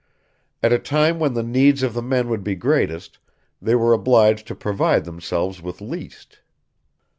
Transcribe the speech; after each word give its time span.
At 0.63 0.73
a 0.73 0.79
time 0.79 1.19
when 1.19 1.35
the 1.35 1.43
needs 1.43 1.83
of 1.83 1.93
the 1.93 2.01
men 2.01 2.27
would 2.29 2.43
be 2.43 2.55
greatest, 2.55 3.19
they 3.61 3.75
were 3.75 3.93
obliged 3.93 4.47
to 4.47 4.55
provide 4.55 5.05
themselves 5.05 5.61
with 5.61 5.79
least. 5.79 6.39